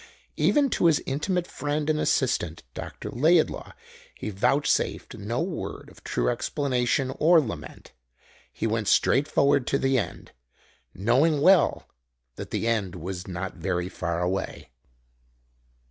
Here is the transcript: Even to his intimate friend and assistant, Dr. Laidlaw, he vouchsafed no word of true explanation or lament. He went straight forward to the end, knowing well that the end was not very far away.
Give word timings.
Even 0.37 0.67
to 0.71 0.87
his 0.87 0.99
intimate 1.05 1.45
friend 1.45 1.87
and 1.87 1.99
assistant, 1.99 2.63
Dr. 2.73 3.11
Laidlaw, 3.11 3.73
he 4.15 4.31
vouchsafed 4.31 5.13
no 5.15 5.39
word 5.43 5.89
of 5.91 6.03
true 6.03 6.27
explanation 6.27 7.11
or 7.19 7.39
lament. 7.39 7.93
He 8.51 8.65
went 8.65 8.87
straight 8.87 9.27
forward 9.27 9.67
to 9.67 9.77
the 9.77 9.99
end, 9.99 10.31
knowing 10.95 11.39
well 11.39 11.87
that 12.35 12.49
the 12.49 12.65
end 12.65 12.95
was 12.95 13.27
not 13.27 13.57
very 13.57 13.89
far 13.89 14.21
away. 14.23 14.71